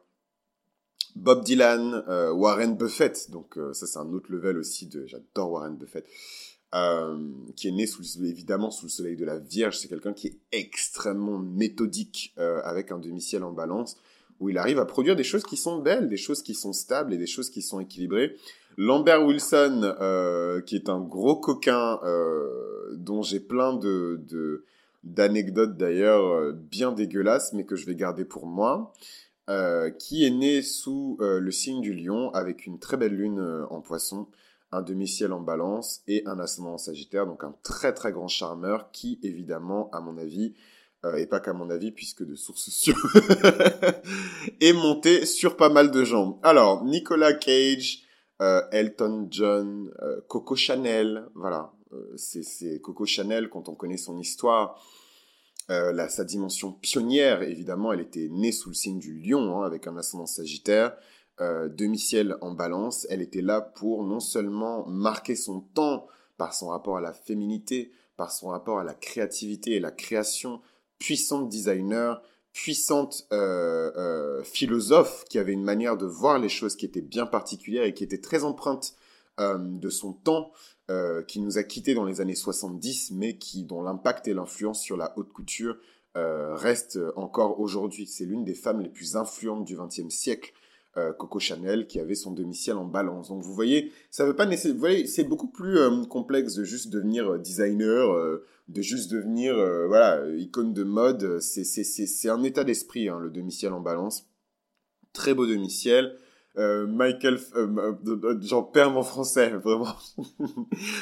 [1.15, 2.03] Bob Dylan,
[2.35, 5.07] Warren Buffett, donc ça c'est un autre level aussi de.
[5.07, 6.05] J'adore Warren Buffett.
[6.75, 7.15] Euh,
[7.55, 7.85] qui est né
[8.21, 9.77] évidemment sous le soleil de la Vierge.
[9.77, 13.95] C'est quelqu'un qui est extrêmement méthodique euh, avec un demi-ciel en balance,
[14.41, 17.13] où il arrive à produire des choses qui sont belles, des choses qui sont stables
[17.13, 18.35] et des choses qui sont équilibrées.
[18.77, 21.97] Lambert Wilson, euh, qui est un gros coquin,
[22.91, 24.65] dont j'ai plein de,
[25.05, 28.91] d'anecdotes d'ailleurs bien dégueulasses, mais que je vais garder pour moi.
[29.97, 34.27] qui est né sous le signe du lion avec une très belle lune en poisson
[34.75, 38.91] un demi-ciel en balance et un ascendant en sagittaire, donc un très très grand charmeur
[38.91, 40.53] qui évidemment, à mon avis,
[41.05, 43.13] euh, et pas qu'à mon avis puisque de sources sûres,
[44.61, 46.39] est monté sur pas mal de gens.
[46.43, 48.03] Alors, Nicolas Cage,
[48.41, 51.71] euh, Elton John, euh, Coco Chanel, voilà,
[52.17, 54.83] c'est Coco Chanel quand on connaît son histoire.
[55.69, 59.95] sa dimension pionnière, évidemment, elle était née sous le signe du lion, hein, avec un
[59.95, 60.97] ascendant sagittaire.
[61.41, 66.69] Euh, demi-ciel en balance, elle était là pour non seulement marquer son temps par son
[66.69, 70.61] rapport à la féminité, par son rapport à la créativité et la création,
[70.97, 72.21] puissante designer,
[72.53, 77.25] puissante euh, euh, philosophe qui avait une manière de voir les choses qui était bien
[77.25, 78.95] particulière et qui était très empreinte
[79.37, 80.53] de son temps,
[81.27, 84.95] qui nous a quittés dans les années 70, mais qui dont l'impact et l'influence sur
[84.95, 85.75] la haute couture
[86.13, 88.07] restent encore aujourd'hui.
[88.07, 90.53] C'est l'une des femmes les plus influentes du XXe siècle.
[90.97, 93.27] Euh, Coco Chanel qui avait son domicile en balance.
[93.27, 96.63] Donc vous voyez, ça veut pas nécessairement, vous voyez, c'est beaucoup plus euh, complexe de
[96.63, 99.55] juste devenir euh, designer, de juste devenir
[99.89, 101.41] voilà icône de mode.
[101.41, 104.29] C'est un état d'esprit hein, le domicile en balance.
[105.11, 106.15] Très beau domicile.
[106.55, 107.39] Michael,
[108.39, 109.97] j'en perds mon français vraiment.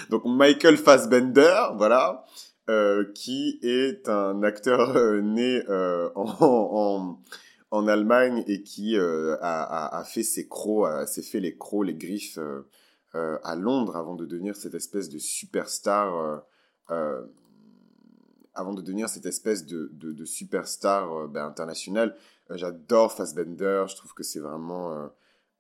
[0.09, 2.25] Donc Michael Fassbender, voilà.
[3.13, 5.61] qui est un acteur né
[6.15, 7.19] en, en,
[7.73, 12.37] en Allemagne et qui euh, a, fait ses crocs, s'est fait les crocs, les griffes
[12.37, 12.61] euh,
[13.15, 16.43] euh, à Londres avant de devenir cette espèce de superstar,
[18.53, 22.15] avant de devenir cette espèce de, de, de superstar ben, internationale.
[22.51, 25.09] J'adore Fassbender, je trouve que c'est vraiment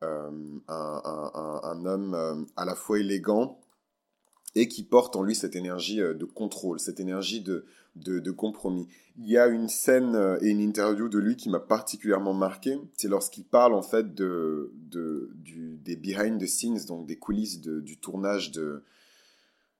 [0.01, 3.59] un, homme à la fois élégant
[4.55, 8.87] et qui porte en lui cette énergie de contrôle, cette énergie de, de, compromis.
[9.17, 12.77] Il y a une scène euh, et une interview de lui qui m'a particulièrement marqué.
[12.97, 15.31] C'est lorsqu'il parle en fait de, de
[15.83, 18.83] des behind the scenes, donc des coulisses du tournage de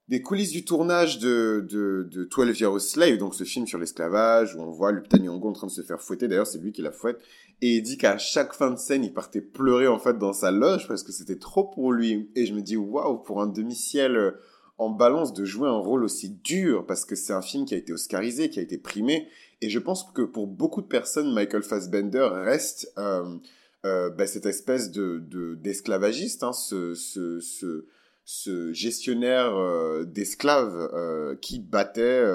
[0.09, 4.53] des coulisses du tournage de, de, de 12 Years Slave, donc ce film sur l'esclavage,
[4.53, 6.81] où on voit Lupita Nyong'o en train de se faire fouetter, d'ailleurs c'est lui qui
[6.81, 7.19] la fouette,
[7.61, 10.51] et il dit qu'à chaque fin de scène, il partait pleurer en fait dans sa
[10.51, 12.29] loge parce que c'était trop pour lui.
[12.35, 14.31] Et je me dis, waouh, pour un demi-ciel euh,
[14.77, 17.77] en balance de jouer un rôle aussi dur parce que c'est un film qui a
[17.77, 19.27] été oscarisé, qui a été primé.
[19.61, 23.37] Et je pense que pour beaucoup de personnes, Michael Fassbender reste euh,
[23.85, 32.25] euh, bah, cette espèce de d'esclavagiste, hein, ce, ce, gestionnaire euh, d'esclaves qui battait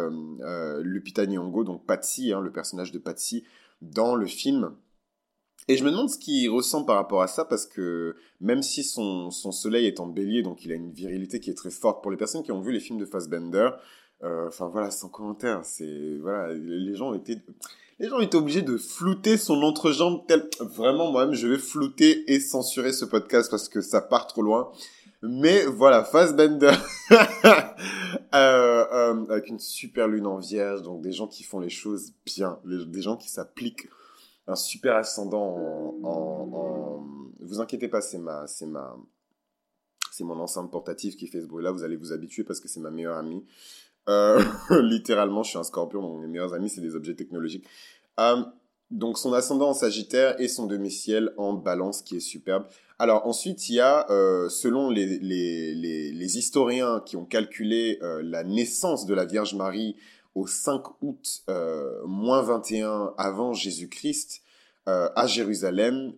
[0.81, 3.45] Lupita Nyong'o, donc Patsy, hein, le personnage de Patsy,
[3.83, 4.73] dans le film.
[5.71, 8.83] Et je me demande ce qu'il ressent par rapport à ça, parce que même si
[8.83, 12.03] son, son soleil est en bélier, donc il a une virilité qui est très forte,
[12.03, 13.71] pour les personnes qui ont vu les films de Fassbender,
[14.25, 17.39] euh, enfin voilà, sans commentaire, c'est, voilà, les gens étaient,
[17.99, 22.41] les gens étaient obligés de flouter son entrejambe tel, vraiment, moi-même, je vais flouter et
[22.41, 24.73] censurer ce podcast parce que ça part trop loin.
[25.21, 26.73] Mais voilà, Fassbender,
[27.11, 27.17] euh,
[28.35, 32.59] euh, avec une super lune en vierge, donc des gens qui font les choses bien,
[32.65, 33.89] des gens qui s'appliquent
[34.49, 35.57] un super ascendant
[36.03, 37.07] en, en,
[37.41, 38.97] Vous inquiétez pas, c'est ma, c'est ma,
[40.11, 41.71] c'est mon enceinte portative qui fait ce bruit-là.
[41.71, 43.45] Vous allez vous habituer parce que c'est ma meilleure amie.
[44.09, 44.43] Euh,
[44.83, 47.67] littéralement, je suis un scorpion, donc mes meilleurs amis, c'est des objets technologiques.
[48.19, 48.43] Euh,
[48.91, 52.65] donc son ascendant en Sagittaire et son demi-ciel en Balance qui est superbe.
[52.99, 59.15] Alors ensuite, il y a, euh, selon les, historiens qui ont calculé la naissance de
[59.15, 59.97] la Vierge Marie
[60.39, 64.43] au 5 août euh, moins 21 avant Jésus-Christ,
[64.87, 66.15] à Jérusalem,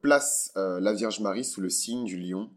[0.00, 2.48] place la Vierge Marie sous le signe du lion,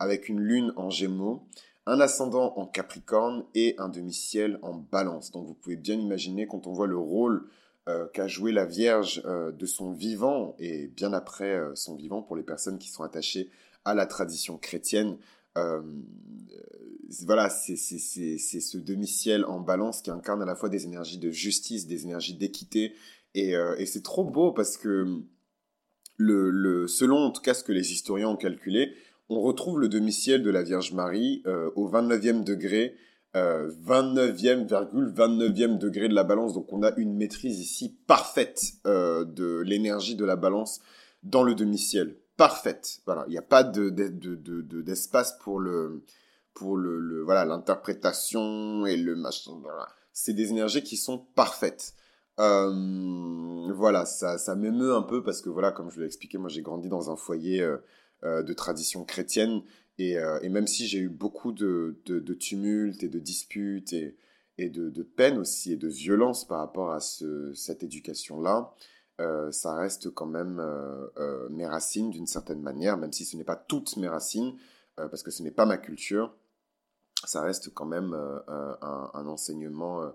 [0.00, 1.46] avec une lune en gémeaux,
[1.86, 5.30] un ascendant en capricorne et un demi-ciel en balance.
[5.30, 7.48] Donc vous pouvez bien imaginer quand on voit le rôle
[7.86, 12.22] euh, qu'a joué la Vierge euh, de son vivant et bien après euh, son vivant
[12.22, 13.50] pour les personnes qui sont attachées
[13.84, 15.18] à la tradition chrétienne.
[15.56, 21.86] Voilà, c'est ce demi-ciel en balance qui incarne à la fois des énergies de justice,
[21.86, 22.94] des énergies d'équité.
[23.34, 25.22] Et, et c'est trop beau parce que
[26.16, 28.92] le, le, selon en tout cas ce que les historiens ont calculé,
[29.28, 31.42] on retrouve le demi-ciel de la Vierge Marie
[31.76, 32.96] au 29e degré
[33.34, 36.54] 29e, 29e degré de la balance.
[36.54, 40.80] Donc on a une maîtrise ici parfaite euh, de l'énergie de la balance
[41.22, 42.16] dans le demi-ciel.
[42.36, 43.00] Parfaite.
[43.06, 43.90] Voilà, il n'y a pas de,
[44.80, 46.02] d'espace pour le
[46.52, 49.52] pour le, voilà l'interprétation et le machin.
[50.12, 51.94] C'est des énergies qui sont parfaites.
[52.38, 56.48] Euh, voilà, ça, ça m'émeut un peu parce que voilà, comme je l'ai expliqué, moi
[56.48, 59.62] j'ai grandi dans un foyer euh, de tradition chrétienne
[60.00, 64.16] euh, et, même si j'ai eu beaucoup de, de, tumultes et de disputes et,
[64.58, 68.74] et de, de peine aussi et de violence par rapport à ce, cette éducation-là,
[69.20, 73.44] euh, ça reste quand même euh, mes racines d'une certaine manière, même si ce n'est
[73.44, 74.56] pas toutes mes racines,
[74.96, 76.32] parce que ce n'est pas ma culture,
[77.24, 80.08] ça reste quand même un, enseignement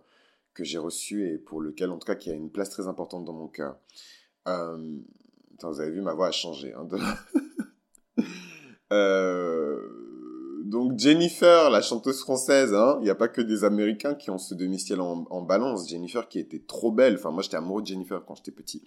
[0.54, 3.26] que j'ai reçu et pour lequel, en tout cas, qui a une place très importante
[3.26, 3.78] dans mon cœur.
[4.46, 6.74] vous avez vu, ma voix a changé.
[6.74, 6.88] Hein,
[8.92, 10.09] Euh,
[10.64, 14.38] donc Jennifer, la chanteuse française, hein, il n'y a pas que des Américains qui ont
[14.38, 15.90] ce demi-ciel en, balance.
[15.90, 17.16] Jennifer qui était trop belle.
[17.16, 18.82] Enfin, moi, j'étais amoureux de Jennifer quand j'étais petit.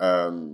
[0.00, 0.48] Euh,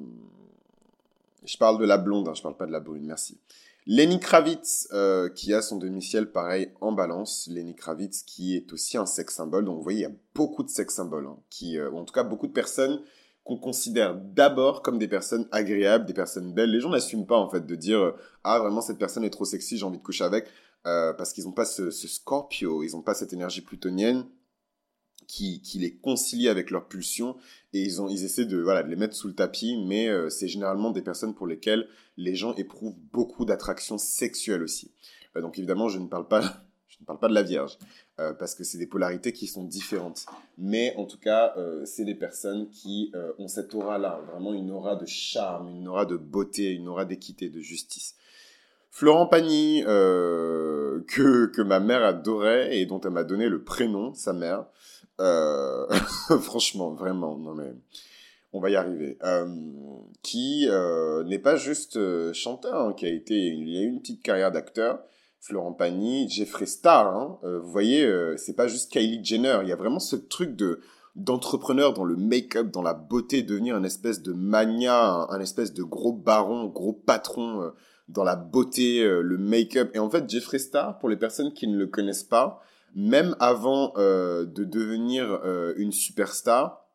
[1.44, 3.38] je parle de la blonde, hein, je parle pas de la brune, merci.
[3.86, 7.48] Lenny Kravitz, euh, qui a son demi-ciel pareil en balance.
[7.50, 9.66] Lenny Kravitz, qui est aussi un sex symbole.
[9.66, 12.14] Donc, vous voyez, il y a beaucoup de sex symboles, hein, qui, ou en tout
[12.14, 13.00] cas, beaucoup de personnes
[13.44, 16.70] qu'on considère d'abord comme des personnes agréables, des personnes belles.
[16.70, 19.44] Les gens n'assument pas en fait de dire euh, ah vraiment cette personne est trop
[19.44, 20.48] sexy, j'ai envie de coucher avec,
[20.86, 24.24] euh, parce qu'ils n'ont pas ce, Scorpio, ils n'ont pas cette énergie plutonienne
[25.26, 27.36] qui, qui, les concilie avec leurs pulsions
[27.72, 30.28] et ils, ont, ils essaient de, voilà, de les mettre sous le tapis, mais euh,
[30.28, 34.90] c'est généralement des personnes pour lesquelles les gens éprouvent beaucoup d'attraction sexuelle aussi.
[35.34, 36.63] donc évidemment, je ne parle pas,
[36.94, 37.78] je ne parle pas de la Vierge.
[38.20, 40.24] Euh, parce que c'est des polarités qui sont différentes.
[40.56, 44.70] Mais en tout cas, euh, c'est des personnes qui euh, ont cette aura-là, vraiment une
[44.70, 48.14] aura de charme, une aura de beauté, une aura d'équité, de justice.
[48.92, 54.32] Florent Pagny, que, que ma mère adorait et dont elle m'a donné le prénom, sa
[54.32, 54.66] mère.
[56.40, 57.72] franchement, vraiment, non mais
[58.52, 59.18] on va y arriver.
[60.22, 60.68] qui
[61.26, 61.98] n'est pas juste
[62.34, 65.02] chanteur, hein, qui a été, il a eu une petite carrière d'acteur,
[65.44, 67.14] Florent Pagny, Jeffrey Star.
[67.14, 67.38] Hein.
[67.44, 69.58] Euh, vous voyez, euh, c'est pas juste Kylie Jenner.
[69.62, 70.80] Il y a vraiment ce truc de
[71.16, 75.84] d'entrepreneur dans le make-up, dans la beauté, devenir un espèce de mania, un, espèce de
[75.84, 77.70] gros baron, gros patron euh,
[78.08, 79.90] dans la beauté, le make-up.
[79.94, 82.60] Et en fait, Jeffrey Star, pour les personnes qui ne le connaissent pas,
[82.96, 85.40] même avant de devenir
[85.76, 86.86] une superstar,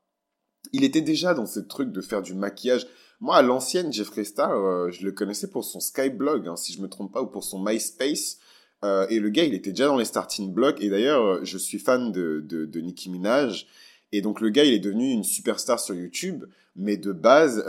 [0.71, 2.85] il était déjà dans ce truc de faire du maquillage.
[3.21, 6.81] Moi, à l'ancienne, Jeffrey Star, euh, je le connaissais pour son Skyblog, hein, si je
[6.81, 8.37] me trompe pas, ou pour son MySpace.
[8.85, 10.81] Euh, et le gars, il était déjà dans les starting blocks.
[10.81, 13.67] Et d'ailleurs, euh, je suis fan de, Nicki Minaj.
[14.13, 16.45] Et donc, le gars, il est devenu une superstar sur YouTube.
[16.77, 17.61] Mais de base,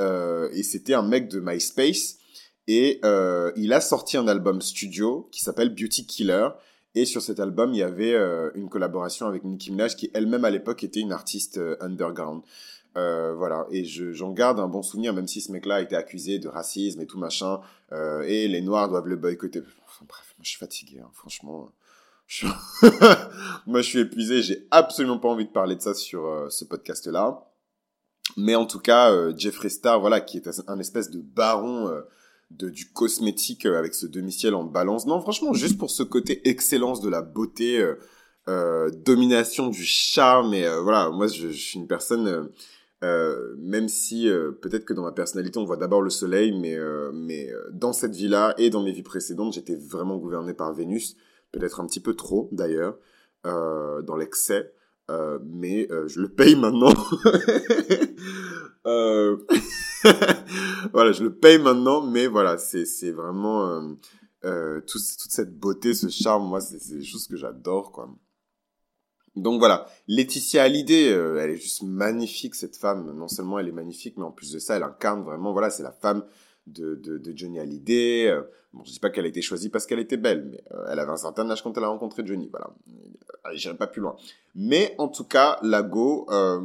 [0.54, 2.18] et c'était un mec de MySpace.
[2.68, 3.00] Et
[3.56, 6.48] il a sorti un album studio qui s'appelle Beauty Killer.
[6.94, 8.14] Et sur cet album, il y avait
[8.54, 12.42] une collaboration avec Nicki Minaj, qui elle-même à l'époque était une artiste underground.
[12.96, 16.38] Euh, voilà, et j'en garde un bon souvenir, même si ce mec-là a été accusé
[16.38, 17.60] de racisme et tout machin,
[17.92, 19.60] euh, et les Noirs doivent le boycotter.
[19.86, 21.72] Enfin, bref, moi je suis fatigué, hein, franchement.
[23.66, 26.64] moi je suis épuisé, j'ai absolument pas envie de parler de ça sur euh, ce
[26.64, 27.46] podcast-là.
[28.36, 32.02] Mais en tout cas, euh, Jeffrey Star, voilà, qui est un espèce de baron euh,
[32.52, 35.06] de, du cosmétique avec ce demi-ciel en balance.
[35.06, 37.84] Non, franchement, juste pour ce côté excellence de la beauté,
[39.04, 42.50] domination du charme, et voilà, moi je, je suis une personne
[43.02, 46.76] euh, même si euh, peut-être que dans ma personnalité on voit d'abord le soleil, mais,
[46.76, 51.16] euh, mais dans cette vie-là et dans mes vies précédentes, j'étais vraiment gouverné par Vénus,
[51.52, 52.98] peut-être un petit peu trop d'ailleurs,
[53.44, 54.74] dans l'excès,
[55.42, 56.92] mais je le paye maintenant.
[60.92, 63.96] voilà, je le paye maintenant, mais voilà, c'est c'est vraiment
[64.42, 68.10] tout, toute cette beauté, ce charme, moi c'est des choses que j'adore quoi.
[69.36, 73.12] Donc voilà, Laetitia Hallyday, euh, elle est juste magnifique cette femme.
[73.16, 75.82] Non seulement elle est magnifique, mais en plus de ça, elle incarne vraiment, voilà, c'est
[75.82, 76.24] la femme
[76.66, 78.28] de, de, Johnny Hallyday.
[78.28, 78.42] Euh,
[78.72, 80.98] bon, je dis pas qu'elle a été choisie parce qu'elle était belle, mais euh, elle
[80.98, 82.48] avait un certain âge quand elle a rencontré Johnny.
[82.50, 82.70] Voilà,
[83.54, 84.16] j'irai pas plus loin.
[84.54, 86.60] Mais en tout cas, Lago, euh,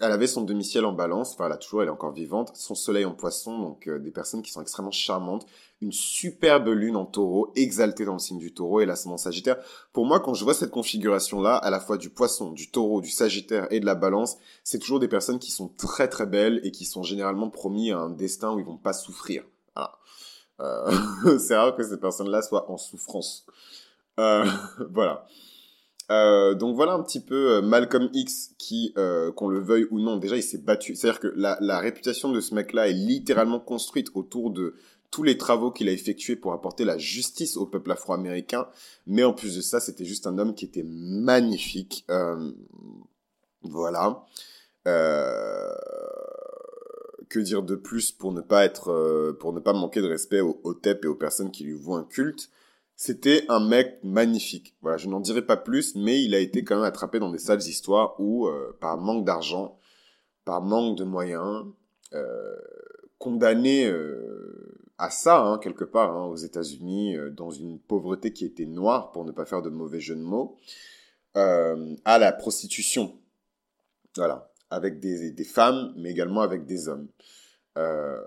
[0.00, 1.34] elle avait son demi-ciel en balance.
[1.34, 2.52] Enfin, elle a toujours, elle est encore vivante.
[2.54, 5.46] Son soleil en poisson, donc des personnes qui sont extrêmement charmantes.
[5.80, 9.58] Une superbe lune en taureau, exaltée dans le signe du taureau et l'ascendant sagittaire.
[9.92, 13.10] Pour moi, quand je vois cette configuration-là, à la fois du poisson, du taureau, du
[13.10, 16.72] sagittaire et de la balance, c'est toujours des personnes qui sont très très belles et
[16.72, 19.44] qui sont généralement promis à un destin où ils vont pas souffrir.
[20.60, 20.90] Euh,
[21.38, 23.46] c'est rare que ces personnes-là soient en souffrance.
[24.18, 24.44] Euh,
[24.90, 25.26] voilà.
[26.10, 28.94] Euh, donc voilà un petit peu Malcolm X qui,
[29.36, 30.94] qu'on le veuille ou non, déjà il s'est battu.
[30.94, 34.74] C'est-à-dire que la réputation de ce mec-là est littéralement construite autour de
[35.10, 38.68] tous les travaux qu'il a effectués pour apporter la justice au peuple afro-américain.
[39.06, 42.06] Mais en plus de ça, c'était juste un homme qui était magnifique.
[43.62, 44.24] voilà.
[44.86, 45.74] Euh,
[47.28, 50.40] que dire de plus pour ne pas être, euh, pour ne pas manquer de respect
[50.40, 52.50] au, au TEP et aux personnes qui lui vouent un culte?
[53.00, 54.74] C'était un mec magnifique.
[54.82, 57.38] Voilà, je n'en dirai pas plus, mais il a été quand même attrapé dans des
[57.38, 59.78] sales histoires où, euh, par manque d'argent,
[60.44, 61.64] par manque de moyens,
[62.12, 62.56] euh,
[63.18, 68.66] condamné euh, à ça, hein, quelque part, hein, aux États-Unis, dans une pauvreté qui était
[68.66, 70.56] noire, pour ne pas faire de mauvais jeu de mots,
[71.34, 73.16] à la prostitution.
[74.16, 77.08] Voilà avec des, femmes, mais également avec des hommes.
[77.76, 78.20] Euh,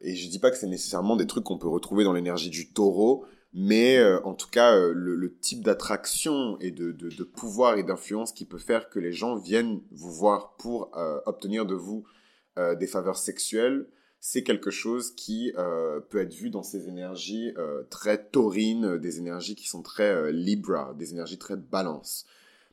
[0.00, 2.72] et je dis pas que c'est nécessairement des trucs qu'on peut retrouver dans l'énergie du
[2.72, 6.92] taureau, mais euh, en tout cas, euh, le, type d'attraction et de,
[7.24, 11.66] pouvoir et d'influence qui peut faire que les gens viennent vous voir pour euh, obtenir
[11.66, 12.04] de vous
[12.80, 13.86] des faveurs sexuelles,
[14.20, 15.52] c'est quelque chose qui
[16.08, 17.52] peut être vu dans ces énergies
[17.90, 22.26] très taurines, des énergies qui sont très libra, des énergies très balance.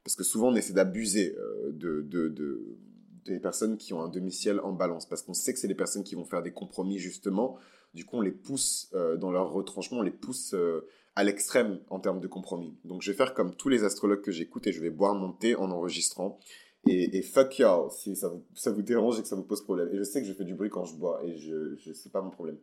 [0.03, 1.35] Parce que souvent, on essaie d'abuser
[1.71, 2.77] de, de, de
[3.25, 6.03] des personnes qui ont un demi-ciel en balance, parce qu'on sait que c'est des personnes
[6.03, 7.57] qui vont faire des compromis justement.
[7.93, 11.79] Du coup, on les pousse euh, dans leur retranchement, on les pousse euh, à l'extrême
[11.89, 12.75] en termes de compromis.
[12.83, 15.31] Donc, je vais faire comme tous les astrologues que j'écoute et je vais boire mon
[15.31, 16.39] thé en enregistrant.
[16.87, 19.89] Et, fuck y'all si ça vous, dérange et que ça vous pose problème.
[19.91, 22.11] Et je sais que je fais du bruit quand je bois et je, je c'est
[22.11, 22.57] pas mon problème.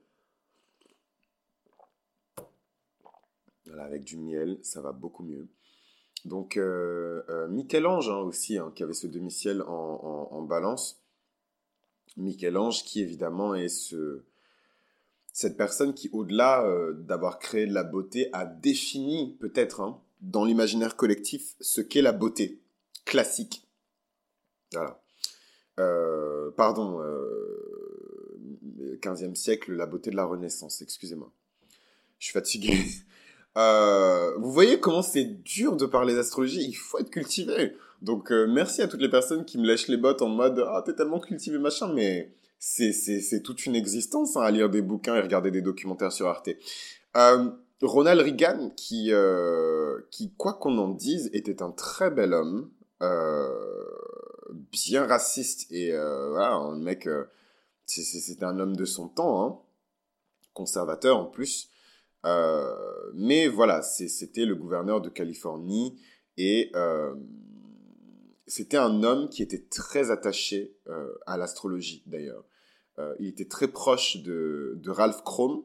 [3.67, 5.49] Voilà, avec du miel, ça va beaucoup mieux.
[6.25, 11.01] Donc euh, euh, Michel-Ange hein, aussi, hein, qui avait ce demi-ciel en, balance.
[12.17, 14.23] Michel-Ange qui évidemment est ce,
[15.33, 20.45] cette personne qui, au-delà euh, d'avoir créé de la beauté, a défini peut-être hein, dans
[20.45, 22.61] l'imaginaire collectif ce qu'est la beauté
[23.05, 23.67] classique.
[24.73, 26.53] Voilà.
[26.57, 27.01] pardon,
[29.01, 31.31] 15e siècle, la beauté de la Renaissance, excusez-moi.
[32.19, 32.79] Je suis fatigué.
[33.59, 37.77] Euh, vous voyez comment c'est dur de parler d'astrologie, il faut être cultivé.
[38.01, 40.83] Donc euh, merci à toutes les personnes qui me lèchent les bottes en mode ah
[40.85, 45.21] t'es tellement cultivé machin, mais c'est toute une existence hein, à lire des bouquins et
[45.21, 46.49] regarder des documentaires sur Arte.
[47.15, 47.51] Euh,
[47.83, 52.71] Ronald Reagan qui euh, qui quoi qu'on en dise était un très bel homme,
[54.53, 57.09] bien raciste et voilà un mec
[58.01, 59.59] c'était un homme de son temps, hein,
[60.55, 61.71] conservateur en plus.
[62.25, 62.75] Euh,
[63.15, 66.01] mais voilà, c'était le gouverneur de Californie
[66.37, 67.15] et euh,
[68.47, 72.45] c'était un homme qui était très attaché euh, à l'astrologie d'ailleurs.
[73.19, 75.65] il était très proche de, de Ralph Chrome,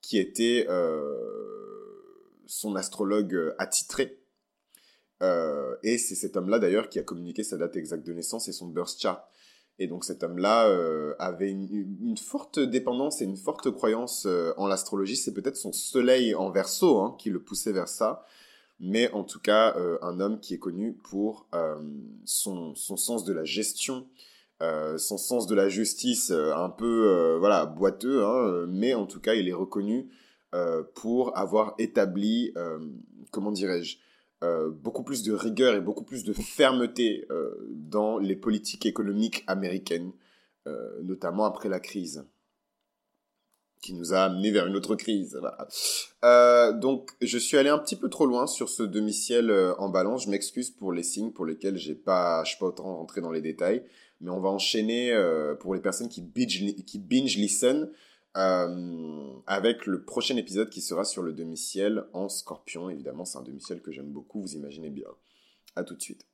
[0.00, 0.66] qui était
[2.46, 4.19] son astrologue attitré.
[5.22, 8.68] Et c'est cet homme-là d'ailleurs qui a communiqué sa date exacte de naissance et son
[8.68, 9.30] birth chart.
[9.80, 14.66] Et donc cet homme-là euh, avait une, forte dépendance et une forte croyance euh, en
[14.66, 15.16] l'astrologie.
[15.16, 18.26] C'est peut-être son soleil en verso hein, qui le poussait vers ça.
[18.78, 21.48] Mais en tout cas, euh, un homme qui est connu pour
[22.26, 24.06] son, son, sens de la gestion,
[24.60, 28.24] son sens de la justice un peu voilà boiteux.
[28.24, 30.10] Hein, mais en tout cas, il est reconnu
[30.94, 32.54] pour avoir établi,
[33.30, 33.98] comment dirais-je,
[34.42, 39.44] euh, beaucoup plus de rigueur et beaucoup plus de fermeté euh, dans les politiques économiques
[39.46, 40.12] américaines,
[40.66, 42.24] euh, notamment après la crise,
[43.82, 45.38] qui nous a amené vers une autre crise.
[46.80, 50.24] donc, je suis allé un petit peu trop loin sur ce demi-ciel en balance.
[50.24, 53.32] Je m'excuse pour les signes pour lesquels j'ai pas, je suis pas autant rentré dans
[53.32, 53.84] les détails,
[54.22, 55.14] mais on va enchaîner
[55.60, 57.90] pour les personnes qui binge, qui binge listen.
[58.36, 62.88] Euh, avec le prochain épisode qui sera sur le demi-ciel en scorpion.
[62.88, 65.08] Évidemment, c'est un demi-ciel que j'aime beaucoup, vous imaginez bien.
[65.74, 66.29] À tout de suite.